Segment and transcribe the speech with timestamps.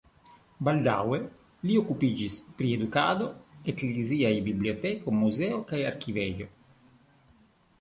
[0.67, 1.17] Baldaŭe
[1.71, 3.27] li okupiĝis pri edukado,
[3.75, 6.53] ekleziaj biblioteko, muzeo kaj arkivejo.